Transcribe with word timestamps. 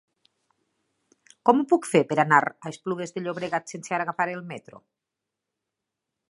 Com 1.49 1.59
ho 1.59 1.65
puc 1.73 1.85
fer 1.89 2.01
per 2.13 2.17
anar 2.23 2.39
a 2.53 2.71
Esplugues 2.73 3.13
de 3.19 3.23
Llobregat 3.27 3.75
sense 3.75 3.95
agafar 3.99 4.27
el 4.33 4.43
metro? 4.55 4.83